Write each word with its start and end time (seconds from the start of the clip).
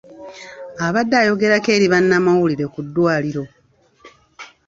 Abadde 0.85 1.15
ayogerako 1.21 1.69
eri 1.75 1.87
bannamawulire 1.93 2.65
ku 2.73 2.79
ddwaliro. 2.85 3.43